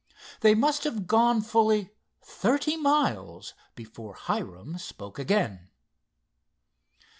They 0.39 0.55
must 0.55 0.83
have 0.85 1.05
gone 1.05 1.41
fully 1.41 1.91
thirty 2.23 2.75
miles 2.75 3.53
before 3.75 4.15
Hiram 4.15 4.79
spoke 4.79 5.19
again. 5.19 5.69